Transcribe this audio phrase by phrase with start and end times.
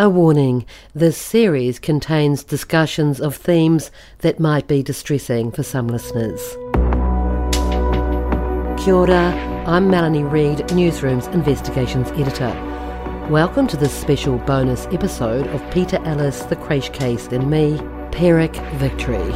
[0.00, 6.40] A warning this series contains discussions of themes that might be distressing for some listeners.
[8.80, 12.52] Kia ora, I'm Melanie Reid, Newsroom's Investigations Editor.
[13.28, 17.80] Welcome to this special bonus episode of Peter Ellis, The Creche Case, and me,
[18.12, 19.34] Pyrrhic Victory.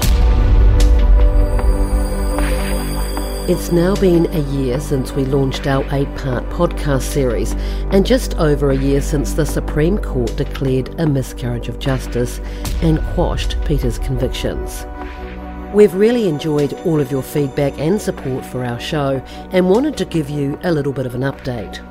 [3.49, 7.55] It's now been a year since we launched our eight part podcast series,
[7.91, 12.39] and just over a year since the Supreme Court declared a miscarriage of justice
[12.83, 14.87] and quashed Peter's convictions.
[15.75, 20.05] We've really enjoyed all of your feedback and support for our show and wanted to
[20.05, 21.85] give you a little bit of an update.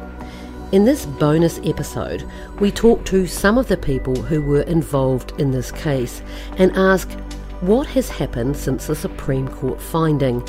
[0.71, 2.23] In this bonus episode,
[2.61, 6.21] we talk to some of the people who were involved in this case
[6.55, 7.11] and ask
[7.59, 10.41] what has happened since the Supreme Court finding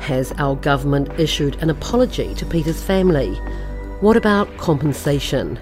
[0.00, 3.34] has our government issued an apology to Peter's family?
[4.00, 5.58] What about compensation?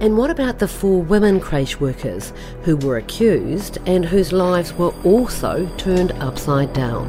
[0.00, 4.94] And what about the four women creche workers who were accused and whose lives were
[5.02, 7.08] also turned upside down?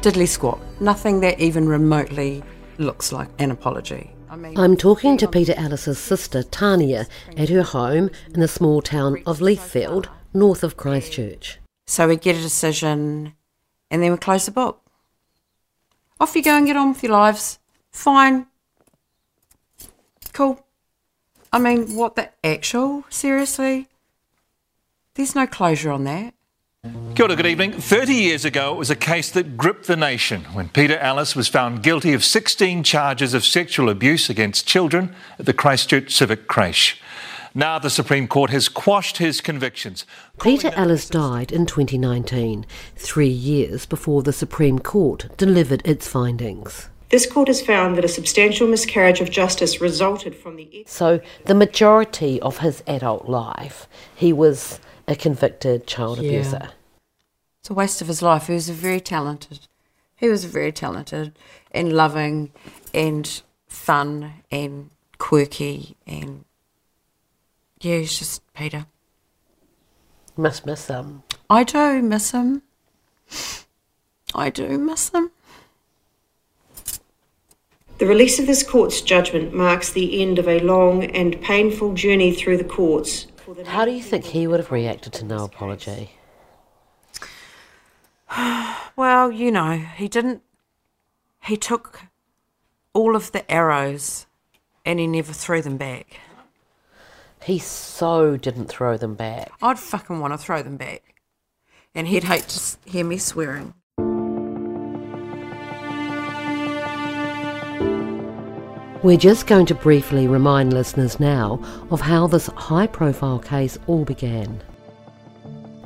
[0.00, 0.58] Diddly squat.
[0.80, 2.42] Nothing that even remotely
[2.78, 4.10] looks like an apology.
[4.30, 7.06] I mean, I'm talking to Peter Ellis's sister Tania
[7.36, 11.58] at her home in the small town of Leithfield, north of Christchurch.
[11.86, 13.34] so we get a decision
[13.90, 14.80] and then we close the book.
[16.18, 17.58] Off you go and get on with your lives.
[17.90, 18.46] Fine.
[20.32, 20.64] Cool.
[21.52, 23.04] I mean, what the actual?
[23.10, 23.88] Seriously?
[25.14, 26.34] There's no closure on that.
[27.20, 27.72] Kia ora, good evening.
[27.72, 31.48] 30 years ago, it was a case that gripped the nation when Peter Ellis was
[31.48, 36.98] found guilty of 16 charges of sexual abuse against children at the Christchurch Civic Creche.
[37.54, 40.06] Now the Supreme Court has quashed his convictions.
[40.40, 42.64] Peter Ellis died in 2019,
[42.96, 46.88] three years before the Supreme Court delivered its findings.
[47.10, 50.84] This court has found that a substantial miscarriage of justice resulted from the.
[50.86, 56.30] So, the majority of his adult life, he was a convicted child Yeah.
[56.30, 56.70] abuser.
[57.60, 58.46] It's a waste of his life.
[58.46, 59.66] He was a very talented.
[60.16, 61.36] He was very talented
[61.72, 62.52] and loving
[62.94, 66.44] and fun and quirky and
[67.80, 68.86] yeah, he's just Peter.
[70.36, 71.22] Must miss him.
[71.48, 72.62] I do miss him.
[74.34, 75.30] I do miss him.
[77.98, 82.32] The release of this court's judgment marks the end of a long and painful journey
[82.34, 83.26] through the courts.
[83.66, 86.12] How do you think he would have reacted to no apology?
[88.96, 90.42] Well, you know, he didn't.
[91.44, 92.02] He took
[92.92, 94.26] all of the arrows
[94.84, 96.20] and he never threw them back.
[97.42, 99.52] He so didn't throw them back.
[99.62, 101.14] I'd fucking want to throw them back.
[101.94, 103.72] And he'd hate to hear me swearing.
[109.02, 111.58] We're just going to briefly remind listeners now
[111.90, 114.62] of how this high profile case all began.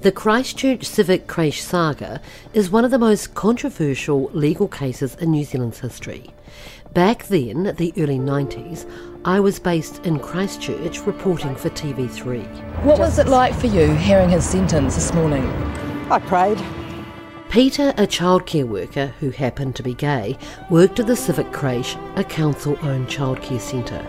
[0.00, 2.20] The Christchurch Civic Creche saga
[2.54, 6.28] is one of the most controversial legal cases in New Zealand's history.
[6.92, 8.84] Back then, the early 90s,
[9.24, 12.42] I was based in Christchurch reporting for TV3.
[12.82, 15.46] What was it like for you hearing his sentence this morning?
[16.10, 16.58] I prayed.
[17.54, 20.36] Peter, a childcare worker who happened to be gay,
[20.70, 24.04] worked at the Civic Creche, a council owned childcare centre.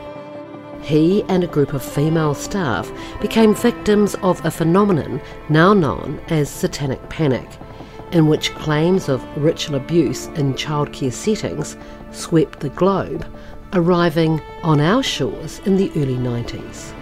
[0.82, 6.50] He and a group of female staff became victims of a phenomenon now known as
[6.50, 7.48] satanic panic,
[8.14, 11.78] in which claims of ritual abuse in childcare settings
[12.10, 13.32] swept the globe,
[13.74, 16.96] arriving on our shores in the early 90s.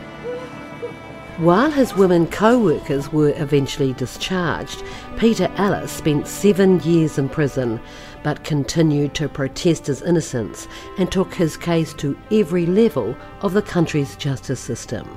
[1.37, 4.83] While his women co workers were eventually discharged,
[5.17, 7.79] Peter Ellis spent seven years in prison
[8.21, 10.67] but continued to protest his innocence
[10.99, 15.09] and took his case to every level of the country's justice system.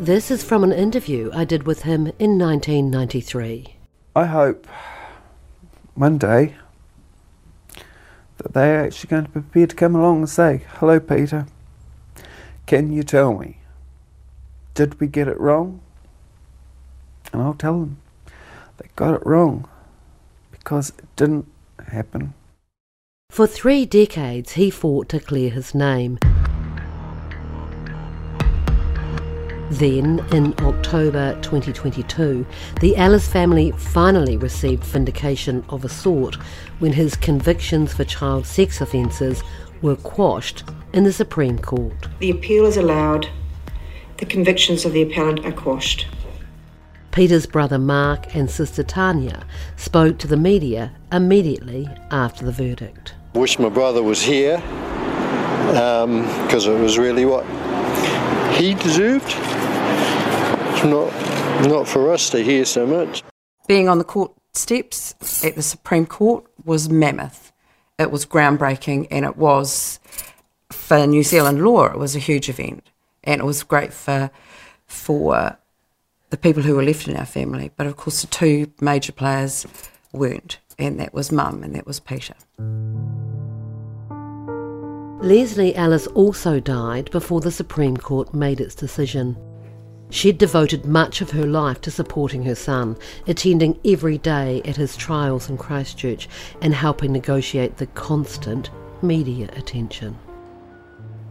[0.00, 3.76] This is from an interview I did with him in 1993.
[4.16, 4.66] I hope
[5.94, 6.56] one day
[8.38, 11.46] that they're actually going to be prepared to come along and say, Hello, Peter,
[12.66, 13.58] can you tell me,
[14.74, 15.80] did we get it wrong?
[17.32, 17.98] And I'll tell them
[18.76, 19.68] they got it wrong
[20.50, 21.46] because it didn't
[21.88, 22.34] happen.
[23.30, 26.18] For three decades, he fought to clear his name.
[29.70, 32.46] Then, in October 2022,
[32.80, 36.36] the Ellis family finally received vindication of a sort
[36.78, 39.42] when his convictions for child sex offences
[39.82, 42.08] were quashed in the Supreme Court.
[42.20, 43.26] The appeal is allowed.
[44.24, 46.06] The convictions of the appellant are quashed.
[47.10, 49.44] Peter's brother Mark and sister Tania
[49.76, 53.12] spoke to the media immediately after the verdict.
[53.34, 54.56] Wish my brother was here
[55.66, 57.44] because um, it was really what
[58.54, 59.26] he deserved.
[59.26, 61.12] It's not,
[61.68, 63.22] not for us to hear so much.
[63.68, 67.52] Being on the court steps at the Supreme Court was mammoth.
[67.98, 70.00] It was groundbreaking and it was,
[70.72, 72.88] for New Zealand law, it was a huge event.
[73.24, 74.30] And it was great for,
[74.86, 75.58] for
[76.30, 77.70] the people who were left in our family.
[77.76, 79.66] But of course, the two major players
[80.12, 82.34] weren't, and that was Mum and that was Peter.
[85.24, 89.36] Leslie Ellis also died before the Supreme Court made its decision.
[90.10, 94.96] She'd devoted much of her life to supporting her son, attending every day at his
[94.96, 96.28] trials in Christchurch
[96.60, 98.70] and helping negotiate the constant
[99.02, 100.18] media attention.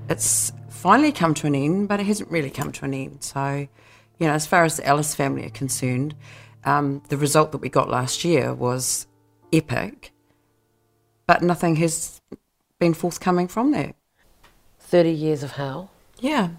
[0.09, 3.23] It's finally come to an end, but it hasn't really come to an end.
[3.23, 3.67] So,
[4.19, 6.15] you know, as far as the Ellis family are concerned,
[6.65, 9.07] um, the result that we got last year was
[9.51, 10.11] epic,
[11.25, 12.21] but nothing has
[12.79, 13.93] been forthcoming from there.
[14.79, 15.91] 30 years of hell?
[16.19, 16.49] Yeah.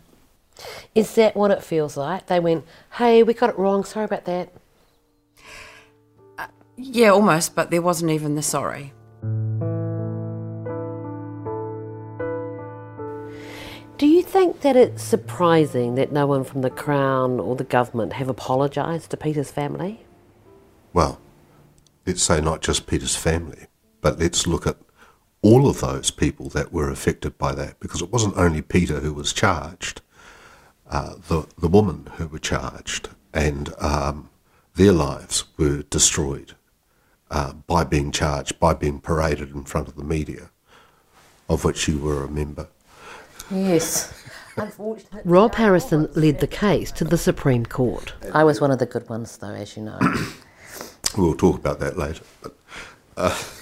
[0.94, 2.26] Is that what it feels like?
[2.26, 4.52] They went, hey, we got it wrong, sorry about that.
[6.38, 6.46] Uh,
[6.76, 8.92] yeah, almost, but there wasn't even the sorry.
[13.96, 18.14] Do you think that it's surprising that no one from the Crown or the government
[18.14, 20.04] have apologised to Peter's family?
[20.92, 21.20] Well,
[22.04, 23.66] let's say not just Peter's family,
[24.00, 24.78] but let's look at
[25.42, 29.12] all of those people that were affected by that, because it wasn't only Peter who
[29.12, 30.00] was charged,
[30.90, 34.28] uh, the, the women who were charged, and um,
[34.74, 36.54] their lives were destroyed
[37.30, 40.50] uh, by being charged, by being paraded in front of the media,
[41.48, 42.66] of which you were a member.
[43.50, 44.12] Yes.
[45.24, 48.14] Rob Harrison led the case to the Supreme Court.
[48.32, 49.98] I was one of the good ones, though, as you know.
[51.16, 52.22] we'll talk about that later.
[52.42, 52.56] But,
[53.16, 53.42] uh...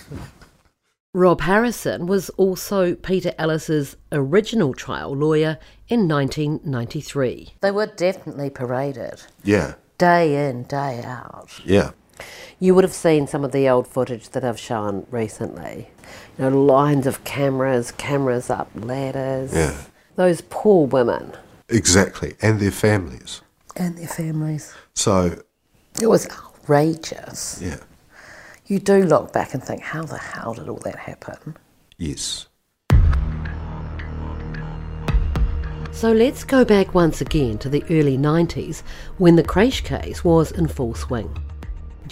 [1.15, 5.59] Rob Harrison was also Peter Ellis's original trial lawyer
[5.89, 7.55] in 1993.
[7.61, 9.23] They were definitely paraded.
[9.45, 9.75] Yeah.
[9.99, 11.61] Day in, day out.
[11.67, 11.91] Yeah.
[12.59, 15.89] You would have seen some of the old footage that I've shown recently.
[16.39, 19.53] You know, lines of cameras, cameras up ladders.
[19.53, 19.77] Yeah.
[20.17, 21.33] Those poor women.
[21.69, 23.41] Exactly, and their families.
[23.77, 24.75] And their families.
[24.95, 25.43] So.
[26.01, 27.61] It was outrageous.
[27.63, 27.79] Yeah.
[28.67, 31.57] You do look back and think, how the hell did all that happen?
[31.99, 32.47] Yes.
[35.91, 38.83] So let's go back once again to the early 90s
[39.19, 41.37] when the creche case was in full swing.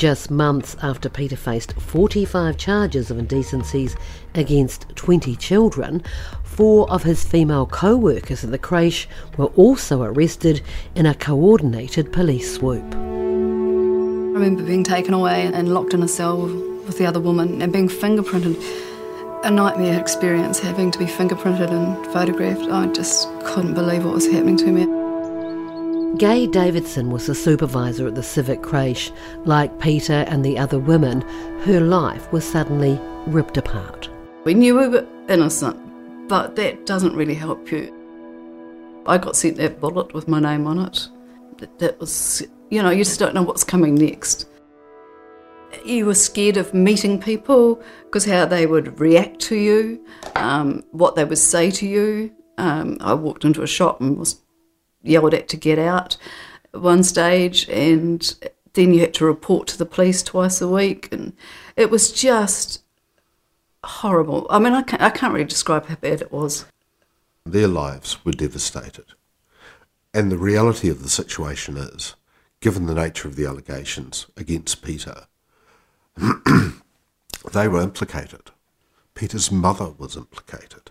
[0.00, 3.94] Just months after Peter faced 45 charges of indecencies
[4.34, 6.02] against 20 children,
[6.42, 10.62] four of his female co workers at the creche were also arrested
[10.94, 12.94] in a coordinated police swoop.
[12.94, 12.96] I
[14.38, 17.90] remember being taken away and locked in a cell with the other woman and being
[17.90, 18.56] fingerprinted.
[19.44, 22.70] A nightmare experience having to be fingerprinted and photographed.
[22.70, 24.99] I just couldn't believe what was happening to me.
[26.20, 29.10] Gay Davidson was the supervisor at the civic creche.
[29.46, 31.22] Like Peter and the other women,
[31.62, 34.10] her life was suddenly ripped apart.
[34.44, 35.78] We knew we were innocent,
[36.28, 37.90] but that doesn't really help you.
[39.06, 41.08] I got sent that bullet with my name on it.
[41.56, 44.46] That, that was, you know, you just don't know what's coming next.
[45.86, 50.04] You were scared of meeting people because how they would react to you,
[50.36, 52.30] um, what they would say to you.
[52.58, 54.42] Um, I walked into a shop and was
[55.02, 56.16] yelled at to get out
[56.72, 58.34] one stage, and
[58.74, 61.32] then you had to report to the police twice a week, and
[61.76, 62.82] it was just
[63.84, 64.46] horrible.
[64.50, 66.66] I mean, I can't, I can't really describe how bad it was.
[67.44, 69.06] Their lives were devastated.
[70.12, 72.14] And the reality of the situation is,
[72.60, 75.26] given the nature of the allegations against Peter,
[76.16, 78.50] they were implicated.
[79.14, 80.90] Peter's mother was implicated.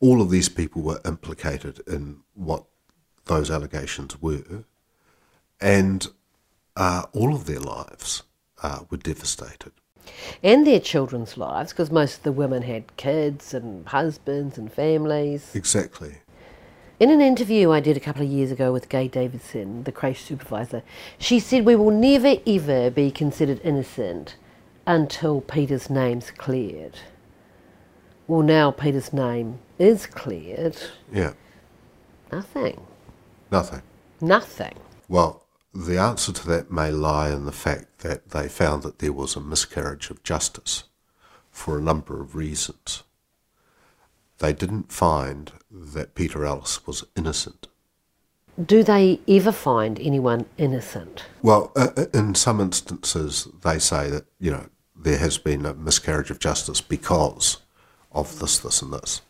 [0.00, 2.64] All of these people were implicated in what
[3.26, 4.64] those allegations were,
[5.60, 6.08] and
[6.76, 8.22] uh, all of their lives
[8.62, 9.72] uh, were devastated.
[10.42, 15.54] And their children's lives, because most of the women had kids and husbands and families.
[15.54, 16.16] Exactly.
[16.98, 20.22] In an interview I did a couple of years ago with Gay Davidson, the creche
[20.22, 20.82] supervisor,
[21.18, 24.36] she said we will never ever be considered innocent
[24.86, 26.98] until Peter's name's cleared.
[28.26, 30.76] Well, now Peter's name is cleared.
[31.12, 31.32] Yeah.
[32.30, 32.86] Nothing.
[33.50, 33.82] Nothing.
[34.20, 34.74] Nothing.
[35.08, 39.12] Well, the answer to that may lie in the fact that they found that there
[39.12, 40.84] was a miscarriage of justice
[41.50, 43.02] for a number of reasons.
[44.38, 47.68] They didn't find that Peter Ellis was innocent.
[48.64, 51.24] Do they ever find anyone innocent?
[51.42, 56.30] Well, uh, in some instances, they say that, you know, there has been a miscarriage
[56.30, 57.58] of justice because
[58.12, 59.22] of this, this, and this.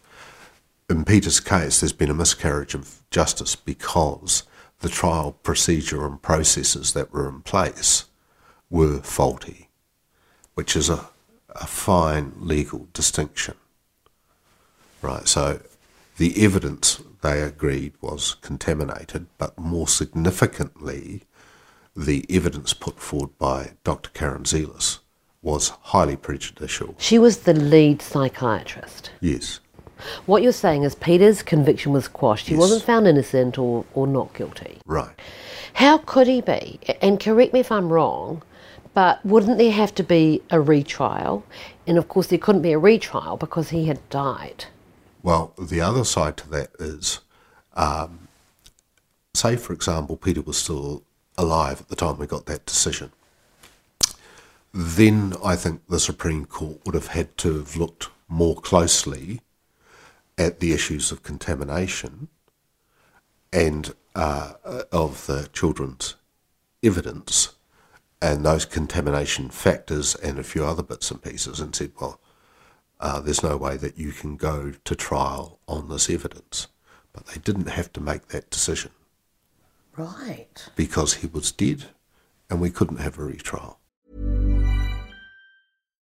[0.90, 4.42] In Peter's case, there's been a miscarriage of justice because
[4.80, 8.06] the trial procedure and processes that were in place
[8.68, 9.68] were faulty,
[10.54, 11.08] which is a,
[11.50, 13.54] a fine legal distinction.
[15.00, 15.60] Right, so
[16.16, 21.22] the evidence they agreed was contaminated, but more significantly,
[21.94, 24.10] the evidence put forward by Dr.
[24.10, 24.98] Karen Zelas
[25.40, 26.96] was highly prejudicial.
[26.98, 29.12] She was the lead psychiatrist.
[29.20, 29.60] Yes.
[30.26, 32.48] What you're saying is Peter's conviction was quashed.
[32.48, 32.60] He Yes.
[32.60, 34.78] wasn't found innocent or, or not guilty.
[34.86, 35.14] Right.
[35.74, 36.80] How could he be?
[37.00, 38.42] And correct me if I'm wrong,
[38.94, 41.44] but wouldn't there have to be a retrial?
[41.86, 44.66] And of course, there couldn't be a retrial because he had died.
[45.22, 47.20] Well, the other side to that is,
[47.74, 48.28] um,
[49.34, 51.02] say, for example, Peter was still
[51.38, 53.12] alive at the time we got that decision.
[54.72, 59.40] Then I think the Supreme Court would have had to have looked more closely
[60.40, 62.28] at the issues of contamination
[63.52, 64.54] and uh,
[64.90, 66.16] of the children's
[66.82, 67.54] evidence
[68.22, 72.18] and those contamination factors and a few other bits and pieces and said, well,
[73.00, 76.68] uh, there's no way that you can go to trial on this evidence.
[77.12, 78.92] But they didn't have to make that decision
[79.94, 80.68] Right.
[80.74, 81.86] because he was dead
[82.48, 83.78] and we couldn't have a retrial.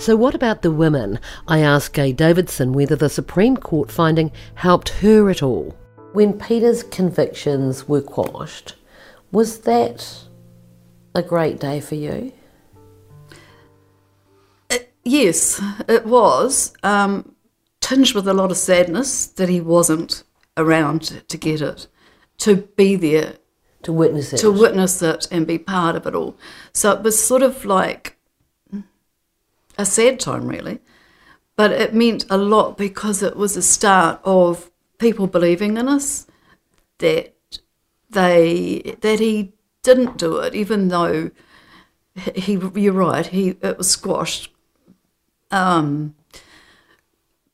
[0.00, 1.20] So, what about the women?
[1.46, 5.76] I asked Gay Davidson whether the Supreme Court finding helped her at all.
[6.14, 8.76] When Peter's convictions were quashed,
[9.30, 10.24] was that
[11.14, 12.32] a great day for you?
[15.04, 16.72] Yes, it was.
[16.82, 17.34] Um,
[17.82, 20.24] tinged with a lot of sadness that he wasn't
[20.56, 21.88] around to get it,
[22.38, 23.34] to be there.
[23.82, 24.38] To witness it.
[24.38, 26.38] To witness it and be part of it all.
[26.72, 28.16] So it was sort of like
[29.80, 30.80] a sad time, really.
[31.56, 36.26] But it meant a lot because it was the start of people believing in us
[36.98, 37.34] that
[38.10, 41.30] they that he didn't do it, even though
[42.34, 42.58] he.
[42.74, 43.26] You're right.
[43.26, 44.52] He it was squashed.
[45.50, 46.14] Um,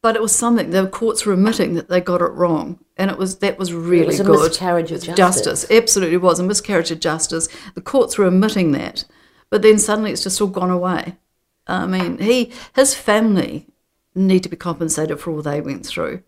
[0.02, 3.18] but it was something the courts were admitting that they got it wrong, and it
[3.18, 4.38] was that was really it was a good.
[4.38, 5.16] miscarriage of justice.
[5.16, 5.66] justice.
[5.70, 7.48] Absolutely was a miscarriage of justice.
[7.74, 9.04] The courts were admitting that,
[9.50, 11.16] but then suddenly it's just all gone away.
[11.66, 13.66] I mean, he his family
[14.14, 16.22] need to be compensated for all they went through.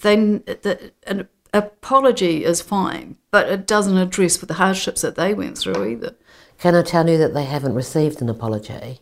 [0.00, 5.34] Then the, an apology is fine, but it doesn't address for the hardships that they
[5.34, 6.14] went through either.
[6.58, 9.00] Can I tell you that they haven't received an apology?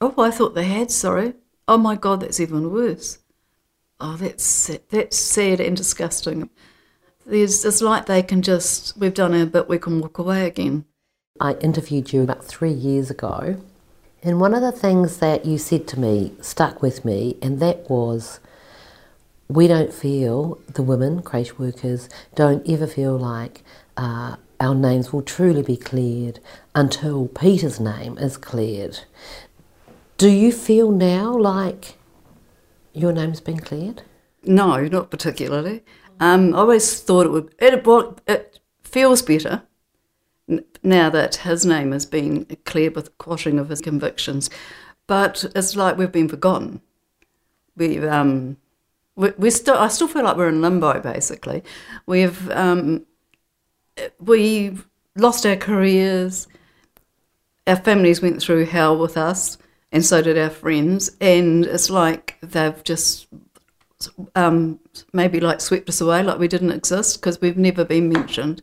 [0.00, 0.90] Oh, I thought they had.
[0.90, 1.34] Sorry.
[1.68, 3.18] Oh my God, that's even worse.
[4.00, 6.50] Oh, that's sa- that's sad and disgusting.
[7.24, 10.84] There's, it's like they can just we've done our bit, we can walk away again.
[11.40, 13.56] I interviewed you about three years ago,
[14.22, 17.90] and one of the things that you said to me stuck with me, and that
[17.90, 18.40] was
[19.48, 23.62] we don't feel, the women, creche workers, don't ever feel like
[23.96, 26.40] uh, our names will truly be cleared
[26.74, 29.00] until Peter's name is cleared.
[30.16, 31.96] Do you feel now like
[32.92, 34.02] your name's been cleared?
[34.44, 35.82] No, not particularly.
[36.20, 37.54] Um, I always thought it would.
[37.58, 37.84] It,
[38.26, 39.62] it feels better
[40.82, 44.50] now that his name has been cleared with the quashing of his convictions,
[45.06, 46.80] but it's like we've been forgotten.
[47.76, 48.56] We um,
[49.16, 49.76] we, we still.
[49.76, 51.00] I still feel like we're in limbo.
[51.00, 51.62] Basically,
[52.06, 53.06] we've um,
[54.18, 54.76] we
[55.16, 56.48] lost our careers.
[57.66, 59.58] Our families went through hell with us,
[59.92, 61.16] and so did our friends.
[61.20, 63.28] And it's like they've just
[64.34, 64.80] um,
[65.12, 68.62] maybe like swept us away, like we didn't exist because we've never been mentioned,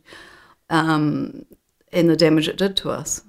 [0.70, 1.46] um,
[1.92, 3.24] and the damage it did to us.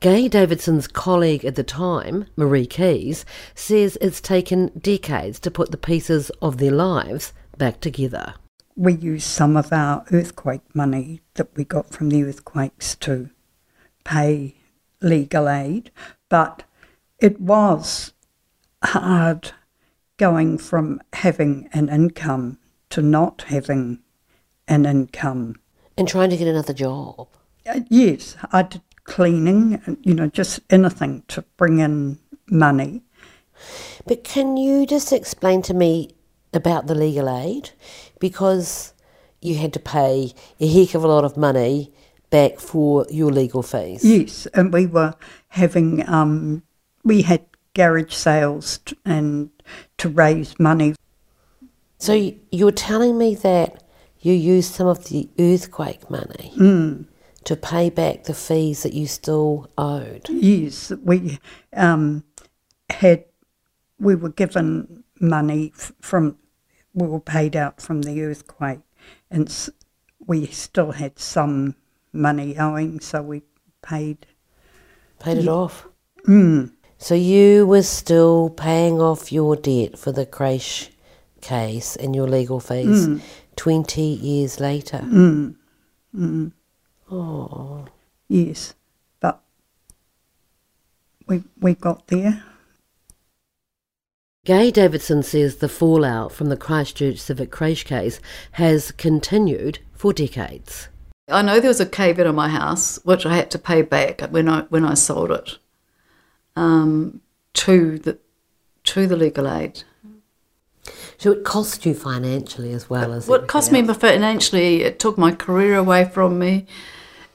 [0.00, 3.24] Gay Davidson's colleague at the time, Marie Keys,
[3.54, 8.34] says it's taken decades to put the pieces of their lives back together.
[8.76, 13.30] We used some of our earthquake money that we got from the earthquakes to
[14.04, 14.54] pay
[15.00, 15.90] legal aid,
[16.28, 16.62] but
[17.18, 18.12] it was
[18.84, 19.50] hard
[20.16, 22.58] going from having an income
[22.90, 23.98] to not having
[24.68, 25.56] an income.
[25.98, 27.28] And trying to get another job.
[27.66, 33.02] Uh, yes, I did cleaning, and, you know, just anything to bring in money.
[34.06, 36.10] But can you just explain to me
[36.54, 37.70] about the legal aid?
[38.20, 38.94] Because
[39.42, 41.92] you had to pay a heck of a lot of money
[42.30, 44.04] back for your legal fees.
[44.04, 45.14] Yes, and we were
[45.48, 46.62] having, um,
[47.02, 49.50] we had garage sales t- and
[49.98, 50.94] to raise money.
[51.98, 53.82] So you're telling me that
[54.20, 57.06] you used some of the earthquake money Mm.
[57.44, 60.26] to pay back the fees that you still owed?
[60.28, 61.38] Yes, we
[61.72, 62.24] um,
[62.90, 63.24] had,
[63.98, 66.36] we were given money from,
[66.94, 68.80] we were paid out from the earthquake,
[69.30, 69.48] and
[70.26, 71.74] we still had some
[72.12, 73.42] money owing, so we
[73.82, 74.26] paid.
[75.20, 75.86] Paid it off?
[76.26, 76.72] Mm.
[76.98, 80.90] So you were still paying off your debt for the creche
[81.40, 83.20] case and your legal fees Mm.
[83.58, 85.00] 20 years later?
[85.04, 85.54] Mm.
[86.16, 86.52] Mm.
[87.10, 87.84] Oh.
[88.28, 88.74] Yes,
[89.20, 89.40] but
[91.26, 92.44] we we got there.
[94.44, 98.20] Gay Davidson says the fallout from the Christchurch Civic Creche case
[98.52, 100.88] has continued for decades.
[101.28, 104.48] I know there was a caveat my house which I had to pay back when
[104.48, 105.58] I when I sold it
[106.54, 107.22] um,
[107.54, 108.18] to the
[108.84, 109.84] to the legal aid.
[111.18, 114.82] So it cost you financially as well as What cost me financially?
[114.82, 116.66] It took my career away from me.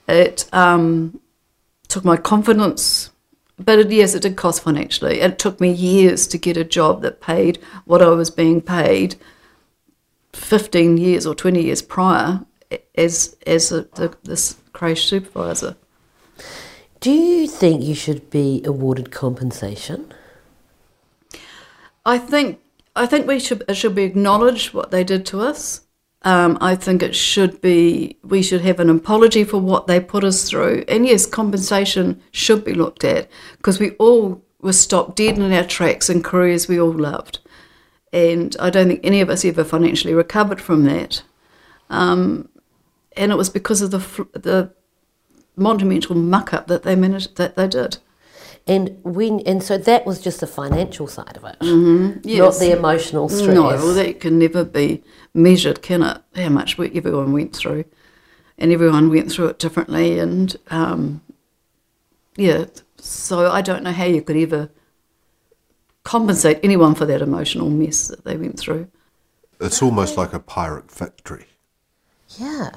[0.08, 1.20] It um,
[1.90, 3.12] took my confidence.
[3.60, 5.20] But it, yes, it did cost financially.
[5.20, 9.18] It took me years to get a job that paid what I was being paid
[10.32, 12.46] 15 years or 20 years prior
[12.96, 15.76] as as a, the, this creche supervisor.
[17.02, 20.14] Do you think you should be awarded compensation?
[22.06, 22.60] I think
[22.96, 25.82] I think we should it should be acknowledged what they did to us.
[26.26, 30.24] Um, I think it should be we should have an apology for what they put
[30.24, 35.38] us through, and yes, compensation should be looked at because we all were stopped dead
[35.38, 37.40] in our tracks in careers we all loved,
[38.14, 41.24] and I don't think any of us ever financially recovered from that.
[41.90, 42.48] Um,
[43.18, 44.00] and it was because of the
[44.40, 44.72] the
[45.56, 47.98] monumental muck up that they managed that they did.
[48.66, 52.38] And when and so that was just the financial side of it, Mm-hmm.
[52.38, 53.54] not the emotional stress.
[53.54, 56.22] No, well, that can never be measured, can it?
[56.36, 57.84] How much we, everyone went through,
[58.58, 61.22] and everyone went through it differently, and um,
[62.38, 62.66] yeah.
[62.98, 64.70] So I don't know how you could ever
[66.04, 68.88] compensate anyone for that emotional mess that they went through.
[69.60, 71.48] It's almost like a Pyrrhic victory
[72.40, 72.70] Yeah.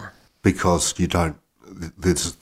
[0.43, 1.37] because you don't.
[1.65, 2.37] There's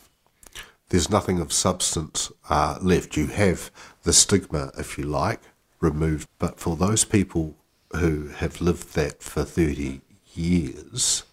[0.94, 3.16] there's nothing of substance uh, left.
[3.16, 3.72] You have
[4.04, 5.40] the stigma, if you like,
[5.80, 6.28] removed.
[6.38, 7.56] But for those people
[7.96, 10.02] who have lived that for thirty
[10.34, 11.24] years,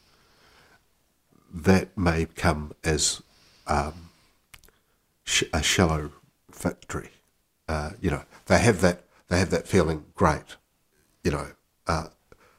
[1.54, 3.22] that may come as
[3.68, 4.10] um,
[5.26, 6.10] sh- a shallow
[6.52, 7.12] victory.
[7.68, 10.06] Uh, you know, they have that they have that feeling.
[10.16, 10.56] Great,
[11.24, 11.52] you know.
[11.86, 12.08] Uh,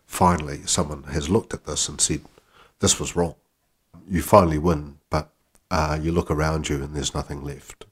[0.06, 2.20] finally, someone has looked at this and said,
[2.78, 3.34] "This was wrong."
[4.08, 5.31] You finally win, but
[5.72, 7.86] uh, you look around you and there's nothing left.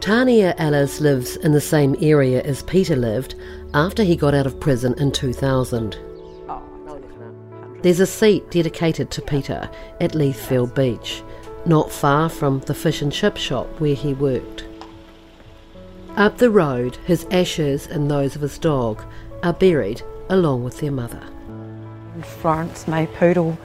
[0.00, 3.34] Tania Ellis lives in the same area as Peter lived
[3.72, 5.98] after he got out of prison in 2000.
[7.82, 9.70] There's a seat dedicated to Peter
[10.02, 11.22] at Leithfield Beach,
[11.64, 14.66] not far from the fish and chip shop where he worked.
[16.16, 19.02] Up the road, his ashes and those of his dog
[19.42, 21.22] are buried along with their mother.
[22.40, 23.56] Florence May Poodle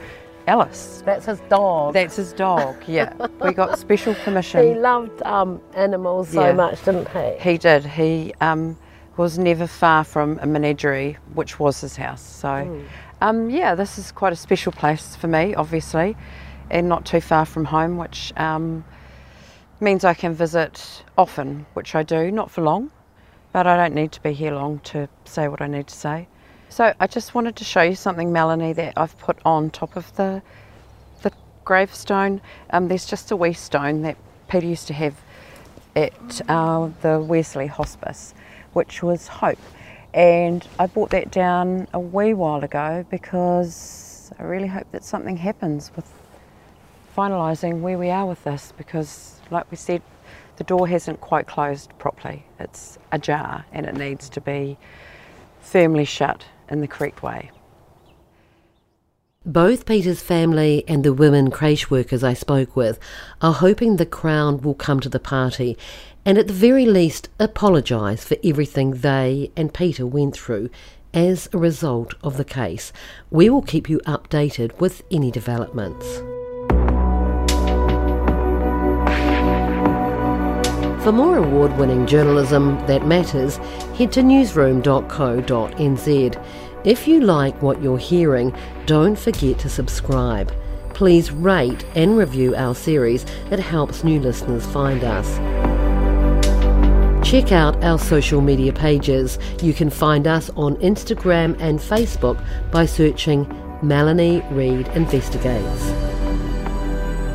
[0.46, 1.02] Ellis.
[1.04, 1.94] That's his dog.
[1.94, 3.12] That's his dog, yeah.
[3.42, 4.62] we got special permission.
[4.64, 6.52] He loved um, animals so Yeah.
[6.52, 7.36] much, didn't he?
[7.50, 7.84] He did.
[7.84, 8.76] He um,
[9.16, 12.22] was never far from a menagerie, which was his house.
[12.22, 12.84] So, Mm.
[13.22, 16.16] um, yeah, this is quite a special place for me, obviously,
[16.70, 18.84] and not too far from home, which um,
[19.80, 22.90] means I can visit often, which I do, not for long,
[23.52, 26.28] but I don't need to be here long to say what I need to say.
[26.68, 30.14] So I just wanted to show you something, Melanie, that I've put on top of
[30.16, 30.42] the
[31.22, 31.32] the
[31.64, 32.40] gravestone.
[32.70, 34.16] Um, there's just a wee stone that
[34.48, 35.14] Peter used to have
[35.94, 38.34] at uh, the Wesley Hospice,
[38.74, 39.58] which was Hope.
[40.12, 45.36] And I brought that down a wee while ago because I really hope that something
[45.36, 46.10] happens with
[47.16, 50.02] finalising where we are with this because, like we said,
[50.56, 52.44] the door hasn't quite closed properly.
[52.58, 54.76] It's ajar and it needs to be
[55.60, 57.50] firmly shut in the correct way.
[59.44, 62.98] Both Peter's family and the women creche workers I spoke with
[63.40, 65.78] are hoping the Crown will come to the party
[66.24, 70.68] and at the very least apologise for everything they and Peter went through
[71.14, 72.92] as a result of the case.
[73.30, 76.20] We will keep you updated with any developments.
[81.06, 83.58] For more award winning journalism that matters,
[83.96, 86.44] head to newsroom.co.nz.
[86.84, 88.52] If you like what you're hearing,
[88.86, 90.52] don't forget to subscribe.
[90.94, 95.36] Please rate and review our series, it helps new listeners find us.
[97.24, 99.38] Check out our social media pages.
[99.62, 103.46] You can find us on Instagram and Facebook by searching
[103.80, 106.15] Melanie Reid Investigates.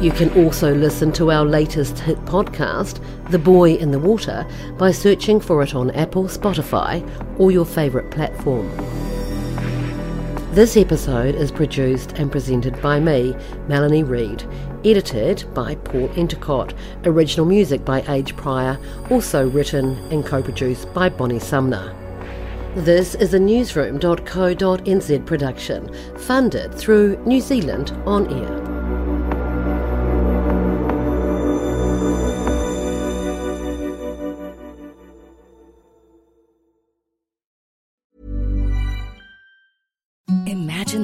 [0.01, 4.47] You can also listen to our latest hit podcast, The Boy in the Water,
[4.79, 7.07] by searching for it on Apple, Spotify,
[7.39, 8.67] or your favourite platform.
[10.53, 13.35] This episode is produced and presented by me,
[13.67, 14.43] Melanie Reid,
[14.83, 16.73] edited by Paul Entercott,
[17.05, 18.79] original music by Age Pryor,
[19.11, 21.95] also written and co-produced by Bonnie Sumner.
[22.73, 28.70] This is a newsroom.co.nz production, funded through New Zealand On Air.